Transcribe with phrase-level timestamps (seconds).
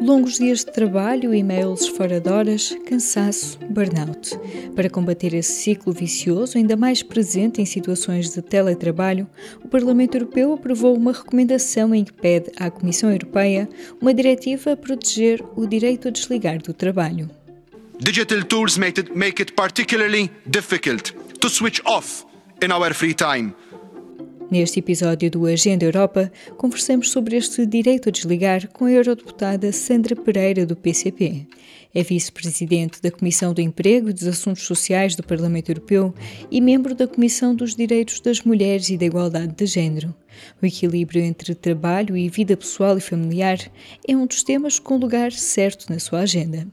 [0.00, 4.30] Longos dias de trabalho, e-mails fora de horas, cansaço, burnout.
[4.74, 9.28] Para combater esse ciclo vicioso, ainda mais presente em situações de teletrabalho,
[9.62, 13.68] o Parlamento Europeu aprovou uma recomendação em que pede à Comissão Europeia
[14.00, 17.28] uma diretiva a proteger o direito a desligar do trabalho.
[17.98, 22.24] Digital tools make it, make it particularly difficult to switch off
[22.62, 23.52] in our free time.
[24.50, 30.16] Neste episódio do Agenda Europa, conversamos sobre este direito a desligar com a eurodeputada Sandra
[30.16, 31.46] Pereira, do PCP.
[31.94, 36.12] É vice-presidente da Comissão do Emprego e dos Assuntos Sociais do Parlamento Europeu
[36.50, 40.12] e membro da Comissão dos Direitos das Mulheres e da Igualdade de Gênero.
[40.60, 43.58] O equilíbrio entre trabalho e vida pessoal e familiar
[44.06, 46.66] é um dos temas com lugar certo na sua agenda.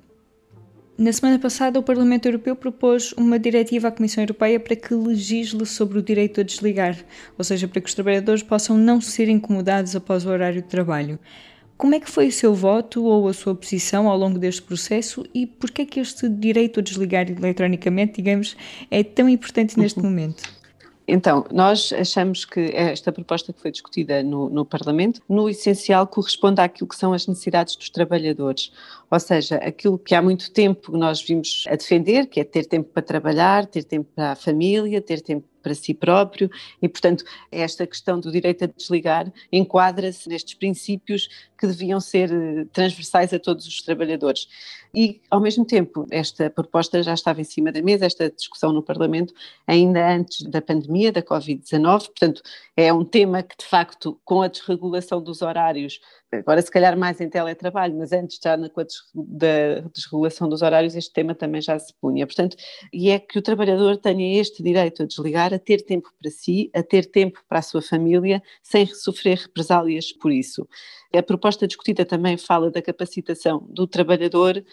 [0.98, 5.64] Na semana passada, o Parlamento Europeu propôs uma diretiva à Comissão Europeia para que legisle
[5.64, 6.98] sobre o direito a desligar,
[7.38, 11.20] ou seja, para que os trabalhadores possam não ser incomodados após o horário de trabalho.
[11.78, 15.24] Como é que foi o seu voto ou a sua posição ao longo deste processo
[15.36, 18.58] e por que é que este direito a desligar eletronicamente, digamos,
[18.90, 20.57] é tão importante neste momento?
[21.08, 26.60] Então, nós achamos que esta proposta que foi discutida no, no, Parlamento, no essencial, corresponde
[26.60, 28.74] àquilo que são as necessidades dos trabalhadores.
[29.10, 32.90] Ou seja, aquilo que há muito tempo nós vimos a defender, que é ter tempo
[32.92, 36.50] para trabalhar, ter tempo para a família, ter tempo para si próprio
[36.82, 41.28] e, portanto, esta questão do direito a desligar enquadra-se nestes princípios
[41.60, 44.48] que deviam ser eh, transversais a todos os trabalhadores.
[44.96, 48.82] E, ao mesmo tempo, esta proposta já estava em cima da mesa, esta discussão no
[48.82, 49.34] Parlamento,
[49.66, 52.42] ainda antes da pandemia, da Covid-19, portanto,
[52.76, 56.00] é um tema que, de facto, com a desregulação dos horários,
[56.32, 58.86] agora se calhar mais em teletrabalho, mas antes já na, com a
[59.94, 62.26] desregulação dos horários este tema também já se punha.
[62.26, 62.58] Portanto,
[62.92, 66.70] e é que o trabalhador tenha este direito a desligar, a ter tempo para si,
[66.74, 70.68] a ter tempo para a sua família, sem sofrer represálias por isso.
[71.14, 74.64] A proposta discutida também fala da capacitação do trabalhador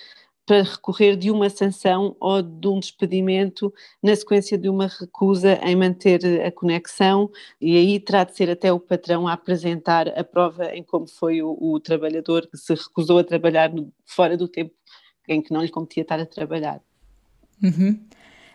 [0.47, 3.73] para recorrer de uma sanção ou de um despedimento
[4.03, 8.73] na sequência de uma recusa em manter a conexão e aí terá de ser até
[8.73, 13.19] o patrão a apresentar a prova em como foi o, o trabalhador que se recusou
[13.19, 14.75] a trabalhar no, fora do tempo
[15.29, 16.81] em que não lhe competia estar a trabalhar.
[17.63, 17.99] Uhum.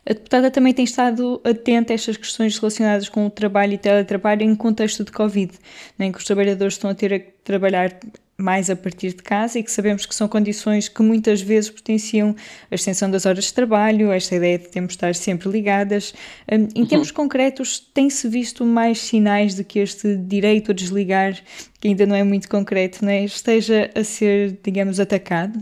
[0.05, 4.43] A deputada também tem estado atenta a estas questões relacionadas com o trabalho e teletrabalho
[4.43, 5.57] em contexto de Covid,
[5.97, 7.99] né, em que os trabalhadores estão a ter a trabalhar
[8.41, 12.35] mais a partir de casa e que sabemos que são condições que muitas vezes potenciam
[12.71, 16.13] a extensão das horas de trabalho, esta ideia de termos de estar sempre ligadas.
[16.51, 16.87] Hum, em uhum.
[16.87, 21.37] termos concretos, tem-se visto mais sinais de que este direito a desligar,
[21.79, 25.59] que ainda não é muito concreto, né, esteja a ser, digamos, atacado?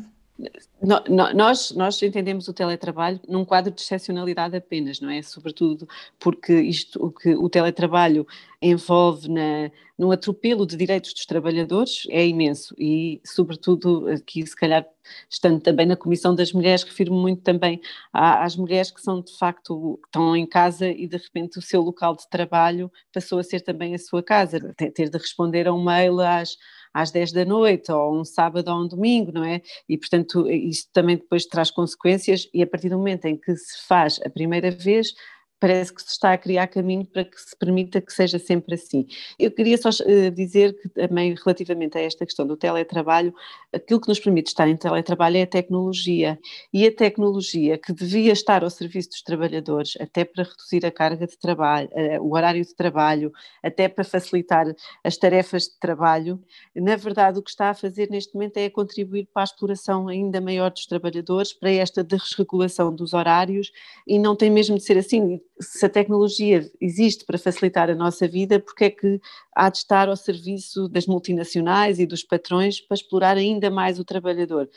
[0.79, 5.23] No, no, nós, nós entendemos o teletrabalho num quadro de excepcionalidade apenas, não é?
[5.23, 5.87] Sobretudo
[6.19, 8.27] porque isto, o que o teletrabalho
[8.61, 14.85] envolve na, no atropelo de direitos dos trabalhadores é imenso e, sobretudo, aqui se calhar
[15.29, 17.79] estando também na Comissão das Mulheres, refiro muito também
[18.11, 22.15] às mulheres que são de facto, estão em casa e de repente o seu local
[22.15, 26.19] de trabalho passou a ser também a sua casa, ter de responder a um mail
[26.19, 26.57] às
[26.93, 29.61] às 10 da noite, ou um sábado ou um domingo, não é?
[29.87, 33.85] E, portanto, isto também depois traz consequências, e a partir do momento em que se
[33.87, 35.13] faz a primeira vez,
[35.59, 39.07] parece que se está a criar caminho para que se permita que seja sempre assim.
[39.39, 43.33] Eu queria só uh, dizer que também relativamente a esta questão do teletrabalho,
[43.73, 46.39] aquilo que nos permite estar em teletrabalho é a tecnologia
[46.71, 51.25] e a tecnologia que devia estar ao serviço dos trabalhadores, até para reduzir a carga
[51.25, 53.31] de trabalho, uh, o horário de trabalho,
[53.63, 54.65] até para facilitar
[55.03, 56.39] as tarefas de trabalho,
[56.75, 60.39] na verdade o que está a fazer neste momento é contribuir para a exploração ainda
[60.39, 63.71] maior dos trabalhadores, para esta desregulação dos horários
[64.05, 68.27] e não tem mesmo de ser assim se a tecnologia existe para facilitar a nossa
[68.27, 69.19] vida, porque é que
[69.55, 74.05] há de estar ao serviço das multinacionais e dos patrões para explorar ainda mais o
[74.05, 74.69] trabalhador?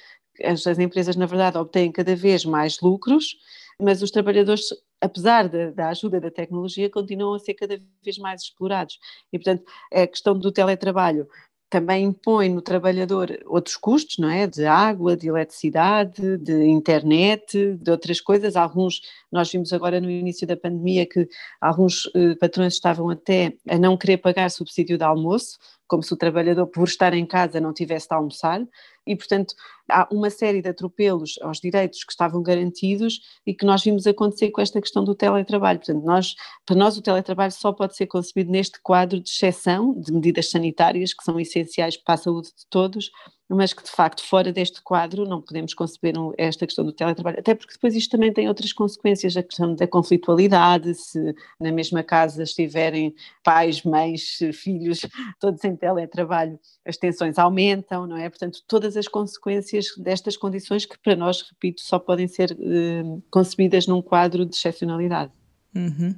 [0.43, 3.37] As, as empresas, na verdade, obtêm cada vez mais lucros,
[3.79, 4.67] mas os trabalhadores,
[5.01, 8.99] apesar da, da, ajuda da tecnologia, continuam a ser cada vez mais explorados.
[9.33, 11.29] E, portanto, a questão do teletrabalho
[11.71, 14.47] também impõe no trabalhador outros custos, não é?
[14.47, 18.57] De água, de eletricidade, de internet, de outras coisas.
[18.57, 19.01] Alguns,
[19.31, 21.29] nós vimos agora no início da pandemia que
[21.61, 26.17] alguns eh, patrões estavam até a não querer pagar subsídio de almoço, como se o
[26.17, 28.61] trabalhador, por estar em casa, não tivesse de almoçar,
[29.07, 29.55] e, portanto,
[29.91, 34.51] há uma série de atropelos aos direitos que estavam garantidos e que nós vimos acontecer
[34.51, 35.79] com esta questão do teletrabalho.
[35.79, 36.35] Portanto, nós,
[36.65, 41.13] para nós, o teletrabalho só pode ser concebido neste quadro de exceção de medidas sanitárias
[41.13, 43.11] que são essenciais para a saúde de todos,
[43.53, 47.53] mas que de facto fora deste quadro não podemos conceber esta questão do teletrabalho, até
[47.53, 52.45] porque depois isto também tem outras consequências, a questão da conflitualidade, se na mesma casa
[52.45, 55.01] estiverem pais, mães, filhos,
[55.41, 58.29] todos em teletrabalho, as tensões aumentam, não é?
[58.29, 63.87] Portanto, todas as consequências destas condições que para nós, repito, só podem ser eh, concebidas
[63.87, 65.33] num quadro de excepcionalidade.
[65.75, 66.15] Uhum.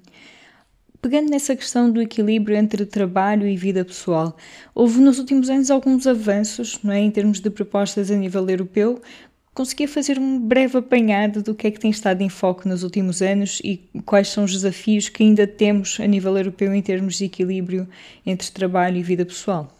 [1.02, 4.36] Pegando nessa questão do equilíbrio entre trabalho e vida pessoal,
[4.72, 9.02] houve nos últimos anos alguns avanços não é, em termos de propostas a nível europeu.
[9.52, 13.20] Conseguia fazer um breve apanhado do que é que tem estado em foco nos últimos
[13.20, 17.24] anos e quais são os desafios que ainda temos a nível europeu em termos de
[17.24, 17.88] equilíbrio
[18.24, 19.76] entre trabalho e vida pessoal?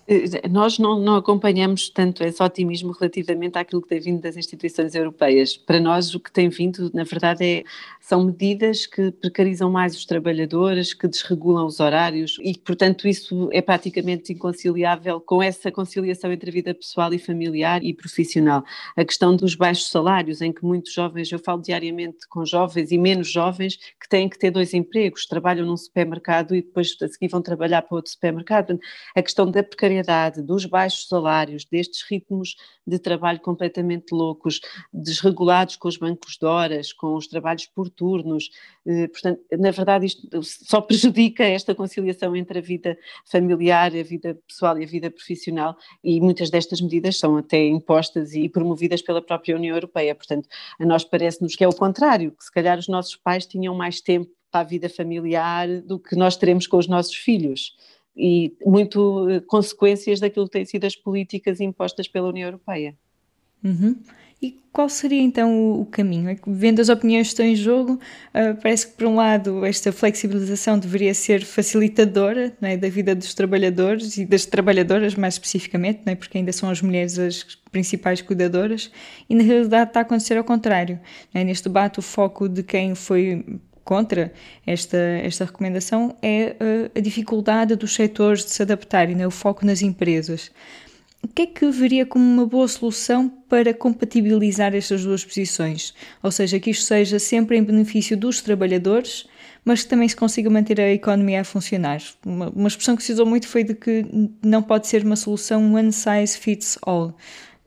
[0.51, 5.57] Nós não, não, acompanhamos tanto esse otimismo relativamente àquilo que tem vindo das instituições europeias.
[5.57, 7.65] Para nós, o que tem vindo, na verdade, é,
[8.01, 13.63] são medidas que precarizam mais os trabalhadores, que desregulam os horários e, portanto, isso é
[13.63, 18.65] praticamente inconciliável com essa conciliação entre a vida pessoal e familiar e profissional.
[18.97, 22.99] A questão dos baixos salários, em que muitos jovens, eu falo diariamente com jovens e
[22.99, 27.29] menos jovens, que têm que ter dois empregos, trabalham num supermercado e depois a seguir
[27.29, 28.81] vão trabalhar para outro supermercado.
[29.15, 32.57] A questão da precariedade precariedade, dos baixos salários, destes ritmos
[32.87, 34.61] de trabalho completamente loucos,
[34.93, 38.51] desregulados com os bancos de horas, com os trabalhos por turnos.
[38.87, 42.97] Eh, portanto, na verdade, isto só prejudica esta conciliação entre a vida
[43.31, 48.35] familiar, a vida pessoal e a vida profissional, e muitas destas medidas são até impostas
[48.35, 50.15] e promovidas pela própria União Europeia.
[50.15, 50.49] Portanto,
[50.81, 54.01] a nós parece-nos que é o contrário, que se calhar os nossos pais tinham mais
[54.01, 57.75] tempo para a vida familiar do que nós teremos com os nossos filhos
[58.17, 62.95] e muito eh, consequências daquilo que têm sido as políticas impostas pela União Europeia.
[63.65, 63.97] Uhum.
[64.43, 66.29] E qual seria então o caminho?
[66.29, 69.93] É vendo as opiniões que estão em jogo, uh, parece que, por um lado, esta
[69.93, 76.17] flexibilização deveria ser facilitadora é, da vida dos trabalhadores e das trabalhadoras, mais especificamente, é,
[76.17, 78.91] porque ainda são as mulheres as principais cuidadoras,
[79.31, 80.99] e na realidade está a acontecer ao contrário.
[81.33, 81.45] É?
[81.45, 84.33] Neste debate, o foco de quem foi contra
[84.67, 89.65] esta, esta recomendação é uh, a dificuldade dos setores de se adaptarem, né, o foco
[89.67, 90.51] nas empresas.
[91.23, 95.95] O que é que veria como uma boa solução para compatibilizar estas duas posições?
[96.21, 99.29] Ou seja, que isto seja sempre em benefício dos trabalhadores,
[99.65, 102.03] mas que também se consiga manter a economia a funcionar.
[102.27, 104.05] Uma, uma expressão que se usou muito foi de que
[104.43, 107.17] não pode ser uma solução one size fits all.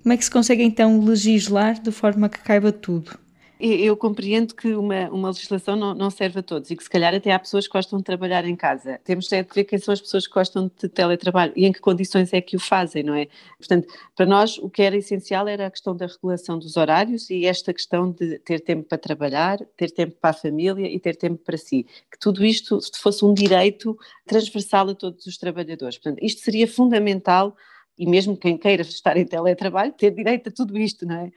[0.03, 3.17] Como é que se consegue então legislar de forma que caiba tudo?
[3.59, 7.15] Eu compreendo que uma, uma legislação não, não, serve a todos e que se calhar
[7.15, 8.99] até há pessoas que gostam de trabalhar em casa.
[9.03, 12.33] Temos de ver quem são as pessoas que gostam de teletrabalho e em que condições
[12.33, 13.27] é que o fazem, não é?
[13.57, 17.45] Portanto, para nós o que era essencial era a questão da regulação dos horários e
[17.45, 21.41] esta questão de ter tempo para trabalhar, ter tempo para a família e ter tempo
[21.41, 21.85] para si.
[22.11, 25.97] Que tudo isto fosse um direito transversal a todos os trabalhadores.
[25.97, 27.55] Portanto, isto seria fundamental
[27.97, 31.31] e mesmo quem queira estar em teletrabalho, ter direito a tudo isto, não é?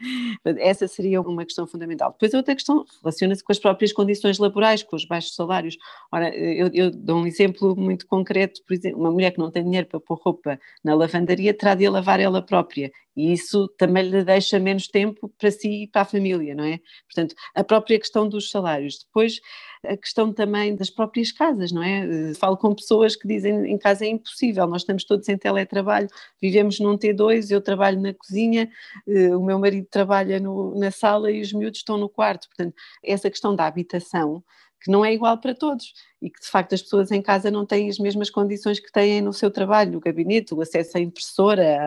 [0.59, 2.13] Essa seria uma questão fundamental.
[2.13, 5.77] Depois outra questão relaciona-se com as próprias condições laborais, com os baixos salários.
[6.11, 9.63] Ora, eu, eu, dou um exemplo muito concreto, por exemplo, uma mulher que não tem
[9.63, 14.09] dinheiro para pôr roupa na lavandaria terá de a lavar ela própria e isso também
[14.09, 16.79] lhe deixa menos tempo para si e para a família, não é?
[17.13, 19.01] Portanto, a própria questão dos salários.
[19.05, 19.41] Depois,
[19.85, 22.31] a questão também das próprias casas, não é?
[22.31, 26.07] Eh, falo com pessoas que dizem em casa é impossível, nós estamos todos em teletrabalho,
[26.41, 28.71] vivemos num T2, eu trabalho na cozinha,
[29.09, 32.47] eh, o meu marido trabalha no, na sala e os miúdos estão no quarto.
[32.47, 34.45] Portanto, essa questão da habitação
[34.81, 37.65] que não é igual para todos e que de facto as pessoas em casa não
[37.65, 41.79] têm as mesmas condições que têm no seu trabalho, no gabinete, o acesso à impressora,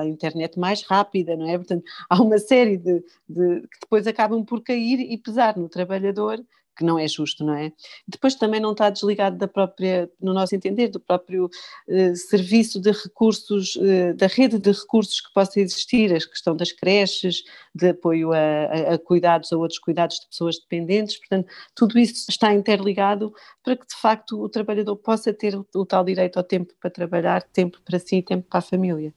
[0.00, 1.56] à internet mais rápida, não é?
[1.56, 6.40] Portanto, há uma série de, de que depois acabam por cair e pesar no trabalhador
[6.80, 7.70] que não é justo, não é?
[8.08, 11.50] Depois também não está desligado da própria, no nosso entender, do próprio
[11.86, 16.72] eh, serviço de recursos, eh, da rede de recursos que possa existir, a questão das
[16.72, 17.42] creches,
[17.74, 22.30] de apoio a, a, a cuidados, a outros cuidados de pessoas dependentes, portanto, tudo isso
[22.30, 23.30] está interligado
[23.62, 26.88] para que de facto o trabalhador possa ter o, o tal direito ao tempo para
[26.88, 29.12] trabalhar, tempo para si tempo para a família.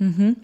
[0.00, 0.36] Uhum.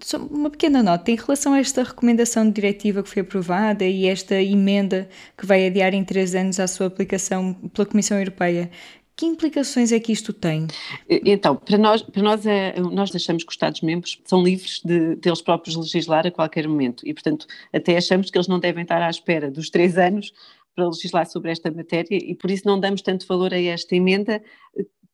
[0.00, 4.06] Só uma pequena nota em relação a esta recomendação de diretiva que foi aprovada e
[4.06, 8.70] esta emenda que vai adiar em três anos a sua aplicação pela Comissão Europeia.
[9.16, 10.68] Que implicações é que isto tem?
[11.08, 15.28] Então, para nós, para nós, é, nós achamos que os Estados-membros são livres de, de
[15.28, 19.02] eles próprios legislar a qualquer momento e, portanto, até achamos que eles não devem estar
[19.02, 20.32] à espera dos três anos
[20.72, 24.40] para legislar sobre esta matéria e por isso não damos tanto valor a esta emenda,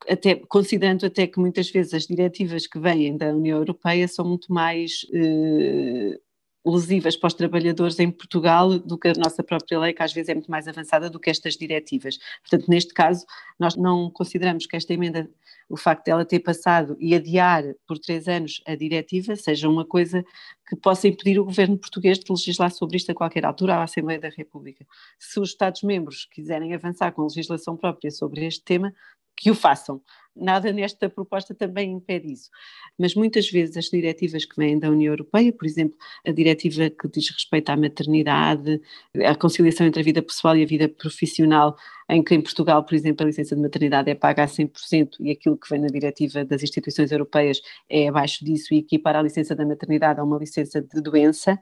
[0.08, 4.52] até, considerando até que muitas vezes as diretivas que vêm da União Europeia são muito
[4.52, 6.18] mais eh,
[6.66, 10.30] lesivas para os trabalhadores em Portugal do que a nossa própria lei, que às vezes
[10.30, 12.18] é muito mais avançada do que estas diretivas.
[12.40, 13.26] Portanto, neste caso,
[13.58, 15.28] nós não consideramos que esta emenda
[15.68, 20.24] o facto dela ter passado e adiar por três anos a diretiva seja uma coisa
[20.68, 24.20] que possa impedir o governo português de legislar sobre isto a qualquer altura à Assembleia
[24.20, 24.86] da República.
[25.18, 28.94] Se os Estados-membros quiserem avançar com legislação própria sobre este tema,
[29.36, 30.00] que o façam.
[30.36, 32.50] Nada nesta proposta também impede isso.
[32.98, 37.08] Mas muitas vezes as diretivas que vêm da União Europeia, por exemplo, a diretiva que
[37.08, 38.80] diz respeito à maternidade,
[39.24, 41.76] à conciliação entre a vida pessoal e a vida profissional,
[42.08, 45.30] em que em Portugal, por exemplo, a licença de maternidade é paga a 100% e
[45.30, 49.54] aquilo que vem na diretiva das instituições europeias é abaixo disso e equipara a licença
[49.54, 51.58] da maternidade a uma licença de doença.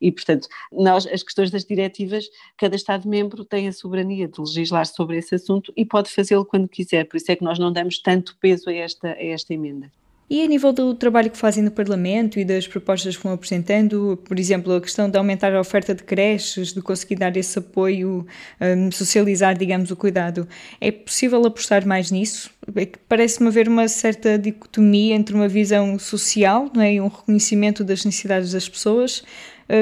[0.00, 2.26] E, portanto, nós, as questões das diretivas,
[2.58, 7.04] cada Estado-membro tem a soberania de legislar sobre esse assunto e pode fazê-lo quando quiser.
[7.16, 9.90] Por isso é que nós não damos tanto peso a esta, a esta emenda.
[10.28, 14.20] E a nível do trabalho que fazem no Parlamento e das propostas que vão apresentando,
[14.22, 18.26] por exemplo, a questão de aumentar a oferta de creches, de conseguir dar esse apoio,
[18.60, 20.46] um, socializar, digamos, o cuidado,
[20.78, 22.50] é possível apostar mais nisso?
[22.74, 27.82] É parece-me haver uma certa dicotomia entre uma visão social não é, e um reconhecimento
[27.82, 29.24] das necessidades das pessoas,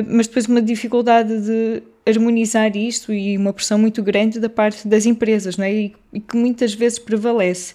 [0.09, 5.07] mas depois uma dificuldade de harmonizar isto e uma pressão muito grande da parte das
[5.07, 5.73] empresas, não é?
[5.73, 7.75] e, e que muitas vezes prevalece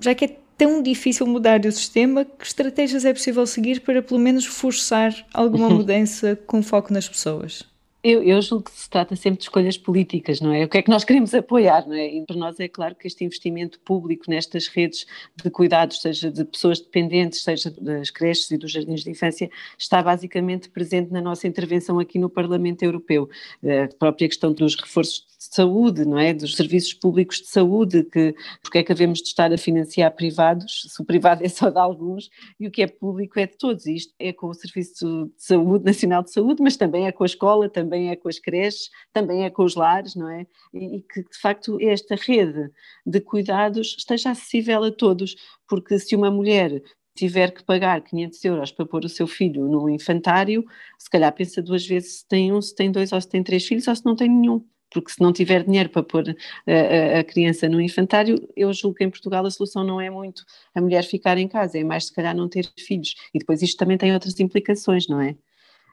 [0.00, 4.18] já que é tão difícil mudar o sistema, que estratégias é possível seguir para pelo
[4.18, 7.69] menos forçar alguma mudança com foco nas pessoas?
[8.02, 10.64] Eu, eu, julgo que se trata sempre de escolhas políticas, não é?
[10.64, 12.06] O que é que nós queremos apoiar, não é?
[12.06, 16.42] E para nós é claro que este investimento público nestas redes de cuidados, seja de
[16.46, 21.46] pessoas dependentes, seja das creches e dos jardins de infância, está basicamente presente na nossa
[21.46, 23.28] intervenção aqui no Parlamento Europeu.
[23.62, 26.32] A própria questão dos reforços saúde, não é?
[26.32, 30.86] Dos serviços públicos de saúde, que porque é que havemos de estar a financiar privados,
[30.88, 33.86] se o privado é só de alguns e o que é público é de todos.
[33.86, 37.24] E isto é com o Serviço de Saúde Nacional de Saúde, mas também é com
[37.24, 40.46] a escola, também é com as creches, também é com os lares, não é?
[40.72, 42.70] E, e que de facto esta rede
[43.04, 45.34] de cuidados esteja acessível a todos,
[45.68, 46.80] porque se uma mulher
[47.14, 50.64] tiver que pagar 500 euros para pôr o seu filho num infantário,
[50.98, 53.66] se calhar pensa duas vezes se tem um, se tem dois ou se tem três
[53.66, 54.64] filhos ou se não tem nenhum.
[54.90, 58.96] Porque se não tiver dinheiro para pôr a, a, a criança no infantário, eu julgo
[58.96, 60.44] que em Portugal a solução não é muito
[60.74, 63.14] a mulher ficar em casa, é mais se calhar não ter filhos.
[63.32, 65.36] E depois isto também tem outras implicações, não é?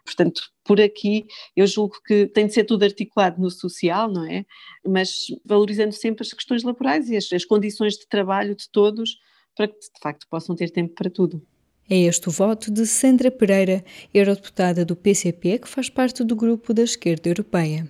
[0.08, 1.26] Portanto, por aqui
[1.56, 4.46] eu julgo que tem de ser tudo articulado no social, não é?
[4.86, 9.20] Mas valorizando sempre as questões laborais e as, as condições de trabalho de todos
[9.56, 11.46] para que de facto possam ter tempo para tudo.
[11.90, 16.74] É este o voto de Sandra Pereira, eurodeputada do PCP, que faz parte do grupo
[16.74, 17.90] da esquerda europeia.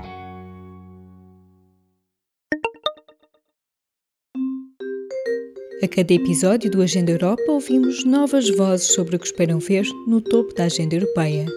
[5.83, 10.21] A cada episódio do Agenda Europa ouvimos novas vozes sobre o que esperam ver no
[10.21, 11.47] topo da agenda europeia.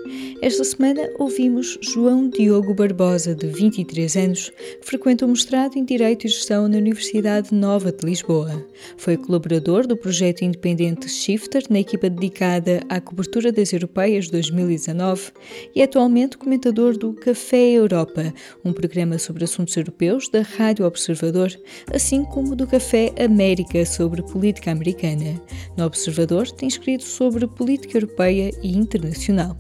[0.41, 4.51] Esta semana ouvimos João Diogo Barbosa, de 23 anos,
[4.81, 8.67] que frequenta o mestrado em Direito e Gestão na Universidade Nova de Lisboa.
[8.97, 15.33] Foi colaborador do projeto independente Shifter na equipa dedicada à cobertura das europeias 2019
[15.75, 18.33] e é atualmente comentador do Café Europa,
[18.65, 21.51] um programa sobre assuntos europeus da Rádio Observador,
[21.93, 25.41] assim como do Café América sobre sobre política americana.
[25.77, 29.57] No Observador tem escrito sobre política europeia e internacional.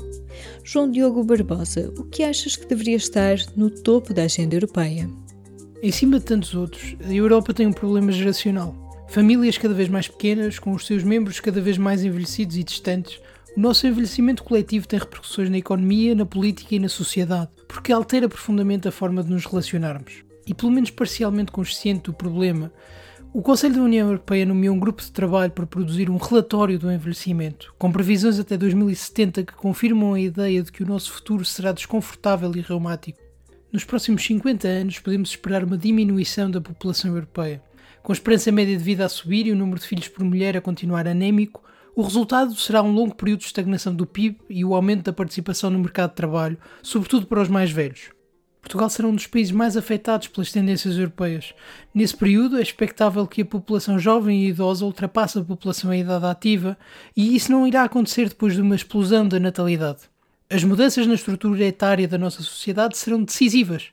[0.62, 5.10] João Diogo Barbosa, o que achas que deveria estar no topo da agenda europeia?
[5.82, 8.74] Em cima de tantos outros, a Europa tem um problema geracional.
[9.08, 13.20] Famílias cada vez mais pequenas, com os seus membros cada vez mais envelhecidos e distantes,
[13.56, 18.28] o nosso envelhecimento coletivo tem repercussões na economia, na política e na sociedade, porque altera
[18.28, 20.24] profundamente a forma de nos relacionarmos.
[20.46, 22.72] E pelo menos parcialmente consciente do problema,
[23.34, 26.88] o Conselho da União Europeia nomeou um grupo de trabalho para produzir um relatório do
[26.88, 31.72] envelhecimento, com previsões até 2070 que confirmam a ideia de que o nosso futuro será
[31.72, 33.18] desconfortável e reumático.
[33.72, 37.60] Nos próximos 50 anos, podemos esperar uma diminuição da população europeia.
[38.04, 40.56] Com a esperança média de vida a subir e o número de filhos por mulher
[40.56, 41.60] a continuar anémico,
[41.96, 45.70] o resultado será um longo período de estagnação do PIB e o aumento da participação
[45.70, 48.10] no mercado de trabalho, sobretudo para os mais velhos.
[48.64, 51.52] Portugal será um dos países mais afetados pelas tendências europeias.
[51.94, 56.24] Nesse período, é expectável que a população jovem e idosa ultrapasse a população em idade
[56.24, 56.76] ativa,
[57.14, 60.00] e isso não irá acontecer depois de uma explosão da natalidade.
[60.48, 63.90] As mudanças na estrutura etária da nossa sociedade serão decisivas.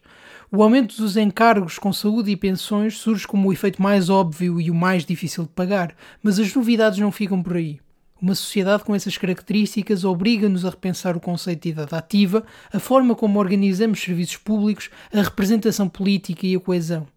[0.49, 4.71] O aumento dos encargos com saúde e pensões surge como o efeito mais óbvio e
[4.71, 7.80] o mais difícil de pagar, mas as novidades não ficam por aí.
[8.21, 13.15] Uma sociedade com essas características obriga-nos a repensar o conceito de idade ativa, a forma
[13.15, 17.07] como organizamos serviços públicos, a representação política e a coesão.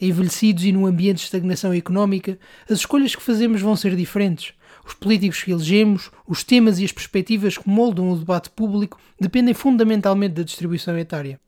[0.00, 4.54] Envelhecidos e num ambiente de estagnação económica, as escolhas que fazemos vão ser diferentes.
[4.86, 9.52] Os políticos que elegemos, os temas e as perspectivas que moldam o debate público dependem
[9.52, 11.38] fundamentalmente da distribuição etária.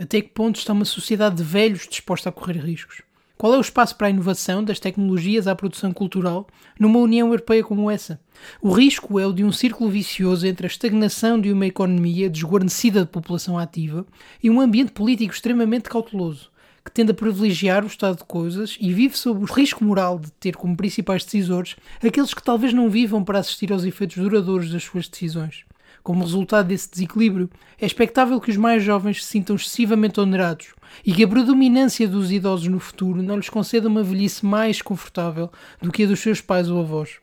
[0.00, 3.02] Até que ponto está uma sociedade de velhos disposta a correr riscos?
[3.36, 6.46] Qual é o espaço para a inovação das tecnologias à produção cultural
[6.78, 8.20] numa União Europeia como essa?
[8.60, 13.00] O risco é o de um círculo vicioso entre a estagnação de uma economia desguarnecida
[13.00, 14.06] de população ativa
[14.42, 16.50] e um ambiente político extremamente cauteloso,
[16.84, 20.30] que tende a privilegiar o estado de coisas e vive sob o risco moral de
[20.32, 24.84] ter como principais decisores aqueles que talvez não vivam para assistir aos efeitos duradouros das
[24.84, 25.64] suas decisões.
[26.02, 27.48] Como resultado desse desequilíbrio,
[27.80, 30.74] é expectável que os mais jovens se sintam excessivamente onerados
[31.06, 35.48] e que a predominância dos idosos no futuro não lhes conceda uma velhice mais confortável
[35.80, 37.18] do que a dos seus pais ou avós.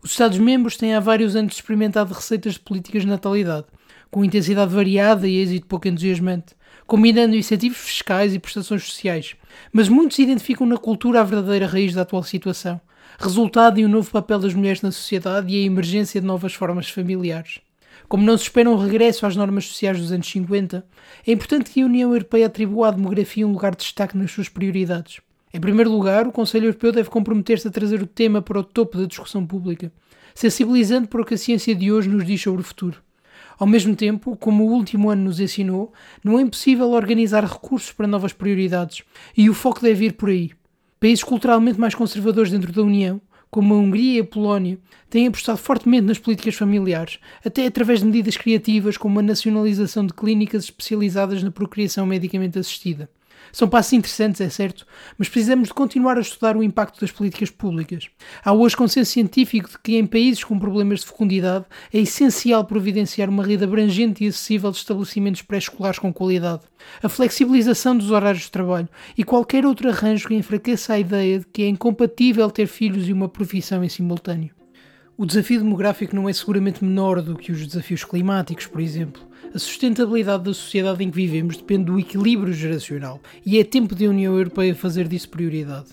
[0.00, 3.66] Os Estados-membros têm há vários anos experimentado receitas de políticas de natalidade,
[4.10, 6.54] com intensidade variada e êxito pouco entusiasmante,
[6.86, 9.34] combinando incentivos fiscais e prestações sociais.
[9.72, 12.80] Mas muitos identificam na cultura a verdadeira raiz da atual situação,
[13.18, 16.88] resultado de um novo papel das mulheres na sociedade e a emergência de novas formas
[16.88, 17.60] familiares.
[18.08, 20.84] Como não se espera um regresso às normas sociais dos anos 50,
[21.26, 24.48] é importante que a União Europeia atribua à demografia um lugar de destaque nas suas
[24.48, 25.20] prioridades.
[25.52, 28.98] Em primeiro lugar, o Conselho Europeu deve comprometer-se a trazer o tema para o topo
[28.98, 29.92] da discussão pública,
[30.34, 33.02] sensibilizando para o que a ciência de hoje nos diz sobre o futuro.
[33.58, 35.92] Ao mesmo tempo, como o último ano nos ensinou,
[36.24, 39.02] não é impossível organizar recursos para novas prioridades,
[39.36, 40.52] e o foco deve ir por aí.
[40.98, 44.78] Países culturalmente mais conservadores dentro da União como a Hungria e a Polónia,
[45.08, 50.14] têm apostado fortemente nas políticas familiares, até através de medidas criativas como a nacionalização de
[50.14, 53.10] clínicas especializadas na procriação medicamente assistida.
[53.52, 54.86] São passos interessantes, é certo,
[55.18, 58.08] mas precisamos de continuar a estudar o impacto das políticas públicas.
[58.44, 63.28] Há hoje consenso científico de que em países com problemas de fecundidade é essencial providenciar
[63.28, 66.62] uma rede abrangente e acessível de estabelecimentos pré-escolares com qualidade,
[67.02, 71.46] a flexibilização dos horários de trabalho e qualquer outro arranjo que enfraqueça a ideia de
[71.46, 74.50] que é incompatível ter filhos e uma profissão em simultâneo.
[75.20, 79.22] O desafio demográfico não é seguramente menor do que os desafios climáticos, por exemplo.
[79.52, 84.06] A sustentabilidade da sociedade em que vivemos depende do equilíbrio geracional e é tempo de
[84.06, 85.88] a União Europeia fazer disso prioridade.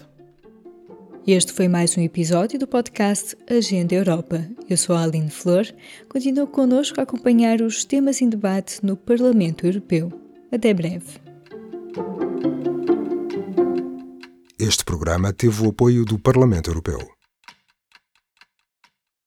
[1.25, 4.47] Este foi mais um episódio do podcast Agenda Europa.
[4.69, 5.65] Eu sou a Aline Flor.
[6.07, 10.11] Continue connosco a acompanhar os temas em debate no Parlamento Europeu.
[10.51, 11.19] Até breve.
[14.59, 17.16] Este programa teve o apoio do Parlamento Europeu.